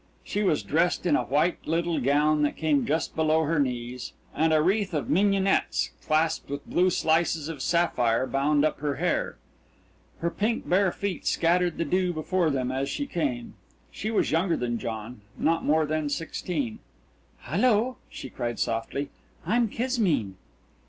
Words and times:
She 0.23 0.41
was 0.41 0.63
dressed 0.63 1.05
in 1.05 1.15
a 1.15 1.21
white 1.21 1.59
little 1.67 1.99
gown 1.99 2.41
that 2.41 2.57
came 2.57 2.87
just 2.87 3.15
below 3.15 3.43
her 3.43 3.59
knees, 3.59 4.13
and 4.33 4.51
a 4.51 4.59
wreath 4.59 4.95
of 4.95 5.11
mignonettes 5.11 5.91
clasped 6.03 6.49
with 6.49 6.65
blue 6.67 6.89
slices 6.89 7.47
of 7.49 7.61
sapphire 7.61 8.25
bound 8.25 8.65
up 8.65 8.79
her 8.79 8.95
hair. 8.95 9.37
Her 10.19 10.31
pink 10.31 10.67
bare 10.67 10.91
feet 10.91 11.27
scattered 11.27 11.77
the 11.77 11.85
dew 11.85 12.13
before 12.13 12.49
them 12.49 12.71
as 12.71 12.89
she 12.89 13.05
came. 13.05 13.53
She 13.91 14.09
was 14.09 14.31
younger 14.31 14.57
than 14.57 14.79
John 14.79 15.21
not 15.37 15.63
more 15.65 15.85
than 15.85 16.09
sixteen. 16.09 16.79
"Hello," 17.41 17.97
she 18.09 18.31
cried 18.31 18.57
softly, 18.57 19.11
"I'm 19.45 19.67
Kismine." 19.69 20.33